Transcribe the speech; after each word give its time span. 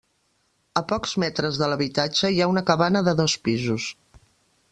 A 0.81 0.81
pocs 0.91 1.13
metres 1.25 1.59
de 1.63 1.69
l'habitatge 1.73 2.33
hi 2.37 2.41
ha 2.45 2.49
una 2.55 2.65
cabana 2.71 3.07
de 3.11 3.15
dos 3.21 3.37
pisos. 3.49 3.87